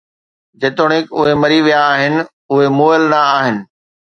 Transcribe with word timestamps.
جيتوڻيڪ 0.61 1.05
اهي 1.17 1.33
مري 1.41 1.59
ويا 1.65 1.81
آهن، 1.93 2.15
اهي 2.51 2.65
مئل 2.77 3.01
نه 3.11 3.19
آهن 3.37 3.57